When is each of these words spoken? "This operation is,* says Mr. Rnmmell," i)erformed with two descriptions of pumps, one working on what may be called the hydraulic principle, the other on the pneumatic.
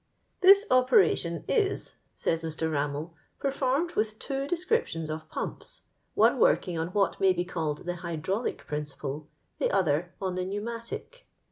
"This 0.41 0.65
operation 0.71 1.45
is,* 1.47 1.97
says 2.15 2.41
Mr. 2.41 2.67
Rnmmell," 2.67 3.11
i)erformed 3.43 3.95
with 3.95 4.17
two 4.17 4.47
descriptions 4.47 5.11
of 5.11 5.29
pumps, 5.29 5.81
one 6.15 6.39
working 6.39 6.75
on 6.75 6.87
what 6.87 7.19
may 7.19 7.33
be 7.33 7.45
called 7.45 7.85
the 7.85 7.97
hydraulic 7.97 8.65
principle, 8.65 9.29
the 9.59 9.69
other 9.69 10.15
on 10.19 10.33
the 10.33 10.43
pneumatic. 10.45 11.27